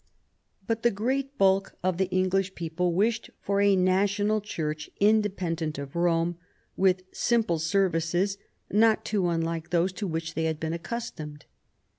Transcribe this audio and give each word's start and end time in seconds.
But 0.65 0.81
the 0.81 0.89
great 0.89 1.37
bulk 1.37 1.75
of 1.83 1.99
the 1.99 2.09
English 2.09 2.55
people 2.55 2.91
wished 2.91 3.29
for 3.39 3.61
a 3.61 3.75
national 3.75 4.41
Church, 4.41 4.89
in 4.99 5.21
dependent 5.21 5.77
of 5.77 5.95
Rome, 5.95 6.37
with 6.75 7.03
simple 7.11 7.59
services, 7.59 8.39
not 8.71 9.05
too 9.05 9.27
unlike 9.27 9.69
those 9.69 9.93
t<> 9.93 10.07
which 10.09 10.33
they 10.33 10.45
had 10.45 10.59
been 10.59 10.73
accustomed. 10.73 11.45